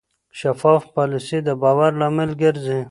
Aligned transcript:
شفاف 0.39 0.81
پالیسي 0.95 1.39
د 1.47 1.49
باور 1.61 1.91
لامل 2.01 2.31
ګرځي. 2.41 2.79